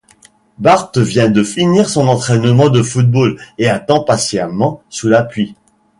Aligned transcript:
Bart 0.57 0.91
vient 0.97 1.29
de 1.29 1.43
finir 1.43 1.87
son 1.87 2.07
entraînement 2.07 2.69
de 2.71 2.81
football 2.81 3.39
et 3.59 3.69
attend 3.69 4.03
patiemment 4.03 4.81
sous 4.89 5.07
la 5.09 5.21
pluie. 5.21 5.53